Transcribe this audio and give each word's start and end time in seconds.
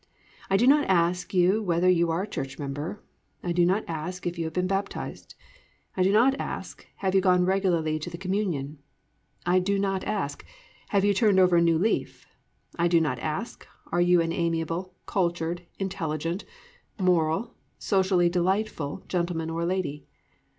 I 0.49 0.57
do 0.57 0.65
not 0.65 0.85
ask 0.89 1.31
you 1.31 1.61
whether 1.61 1.87
you 1.87 2.09
are 2.09 2.23
a 2.23 2.27
church 2.27 2.57
member. 2.57 3.03
I 3.43 3.51
do 3.51 3.67
not 3.67 3.83
ask 3.87 4.25
if 4.25 4.35
you 4.35 4.45
have 4.45 4.53
been 4.55 4.65
baptised. 4.65 5.35
I 5.95 6.01
do 6.01 6.11
not 6.11 6.33
ask, 6.39 6.87
have 6.95 7.13
you 7.13 7.21
gone 7.21 7.45
regularly 7.45 7.99
to 7.99 8.09
the 8.09 8.17
communion. 8.17 8.79
I 9.45 9.59
do 9.59 9.77
not 9.77 10.03
ask, 10.05 10.43
have 10.89 11.05
you 11.05 11.13
turned 11.13 11.39
over 11.39 11.57
a 11.57 11.61
new 11.61 11.77
leaf. 11.77 12.25
I 12.79 12.87
do 12.87 12.99
not 12.99 13.19
ask, 13.19 13.67
are 13.91 14.01
you 14.01 14.21
an 14.21 14.33
amiable, 14.33 14.95
cultured, 15.05 15.67
intelligent, 15.77 16.45
moral, 16.99 17.53
socially 17.77 18.27
delightful 18.27 19.03
gentleman 19.07 19.51
or 19.51 19.65
lady. 19.65 20.07